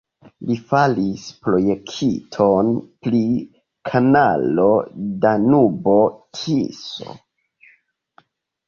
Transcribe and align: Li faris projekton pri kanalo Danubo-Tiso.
Li 0.51 0.55
faris 0.69 1.25
projekton 1.47 2.71
pri 3.05 3.21
kanalo 3.91 4.67
Danubo-Tiso. 5.27 7.17